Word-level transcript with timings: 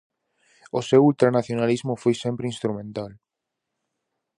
O 0.77 0.81
seu 0.89 1.01
ultranacionalismo 1.09 1.93
foi 2.03 2.13
sempre 2.23 2.49
instrumental. 2.53 3.11